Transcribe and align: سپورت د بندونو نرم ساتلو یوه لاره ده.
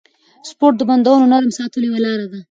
سپورت 0.49 0.75
د 0.77 0.81
بندونو 0.89 1.25
نرم 1.31 1.51
ساتلو 1.57 1.85
یوه 1.89 1.99
لاره 2.05 2.25
ده. 2.31 2.39